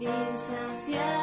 [0.00, 1.19] Insaciables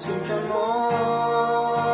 [0.00, 1.88] sin temor.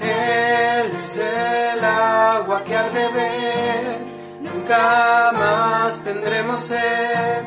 [0.00, 4.06] Él es el agua que al beber
[4.40, 7.44] nunca más tendremos sed.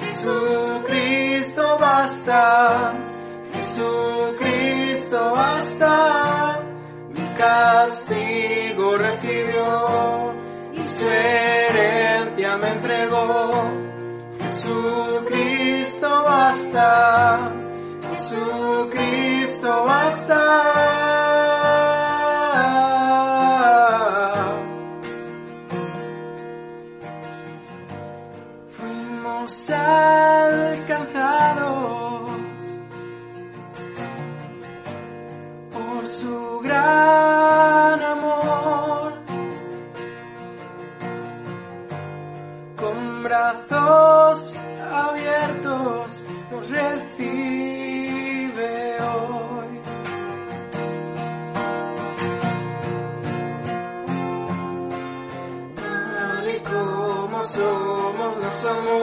[0.00, 2.92] Jesucristo basta,
[3.52, 6.60] Jesucristo basta
[7.16, 10.34] mi castigo recibió
[10.72, 13.83] y su herencia me entregó.
[16.74, 17.52] Basta,
[18.10, 20.42] Jesucristo basta.
[28.76, 31.10] Fuimos alcanzados
[35.72, 39.14] por su gran amor.
[42.76, 44.56] Con brazos
[44.92, 46.03] abiertos
[46.54, 47.10] nos recibe
[49.00, 49.80] hoy.
[55.74, 59.02] Tal y como somos nos amó.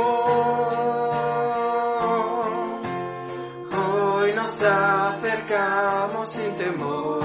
[3.84, 7.20] Hoy nos acercamos sin temor.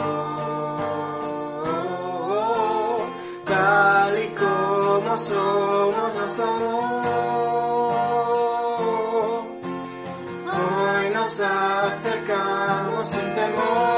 [3.44, 6.85] Tal y como somos nos amó.
[11.26, 13.96] Nos acercamos sin temor.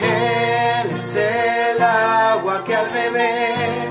[0.00, 3.90] Él es el agua que al beber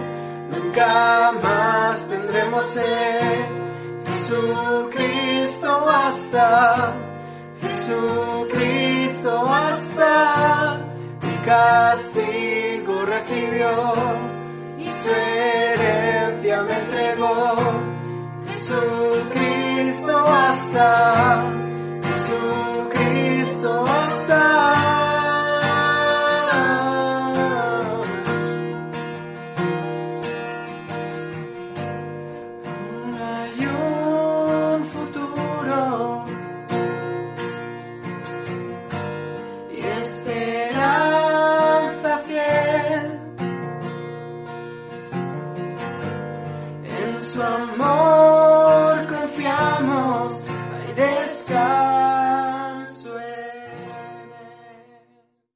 [0.50, 3.46] nunca más tendremos sed.
[4.08, 6.94] Jesucristo basta,
[7.62, 10.80] Jesucristo basta,
[11.22, 13.94] mi castigo recibió
[14.80, 17.56] y su herencia me entregó.
[18.48, 19.11] Jesucristo
[20.62, 21.71] basta,